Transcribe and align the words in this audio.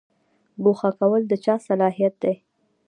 ګوښه 0.63 0.89
کول 0.99 1.21
د 1.27 1.33
چا 1.43 1.55
صلاحیت 1.67 2.13
دی؟ 2.23 2.35